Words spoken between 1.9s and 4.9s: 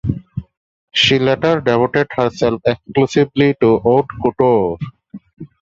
herself exclusively to haute couture.